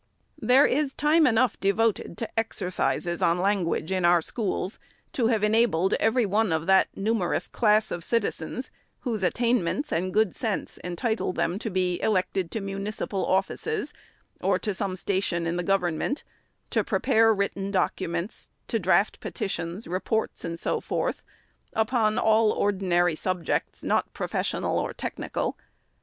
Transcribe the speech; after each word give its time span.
There 0.41 0.65
is 0.65 0.95
time 0.95 1.27
enough 1.27 1.59
devoted 1.59 2.17
to 2.17 2.39
exercises 2.39 3.21
on 3.21 3.37
language 3.37 3.91
in 3.91 4.03
our 4.03 4.19
schools, 4.19 4.79
to 5.13 5.27
have 5.27 5.43
enabled 5.43 5.93
every 5.99 6.25
one 6.25 6.51
of 6.51 6.65
that 6.65 6.91
numer 6.95 7.35
ous 7.37 7.47
class 7.47 7.91
of 7.91 8.03
citizens, 8.03 8.71
whose 9.01 9.21
attainments 9.21 9.91
and 9.91 10.11
good 10.11 10.33
sense 10.33 10.79
entitle 10.83 11.33
them 11.33 11.59
to 11.59 11.69
be 11.69 12.01
elected 12.01 12.49
to 12.49 12.61
municipal 12.61 13.23
offices 13.27 13.93
or 14.41 14.57
to 14.57 14.73
some 14.73 14.95
station 14.95 15.45
in 15.45 15.57
the 15.57 15.61
government, 15.61 16.23
to 16.71 16.83
prepare 16.83 17.31
written 17.31 17.69
documents, 17.69 18.49
to 18.69 18.79
draught 18.79 19.19
petitions, 19.19 19.85
reports 19.87 20.43
and 20.43 20.59
so 20.59 20.79
forth, 20.81 21.21
upon 21.73 22.17
all 22.17 22.51
ordinary 22.51 23.13
subjects, 23.13 23.83
not 23.83 24.11
professional 24.15 24.79
or 24.79 24.93
technical. 24.93 25.55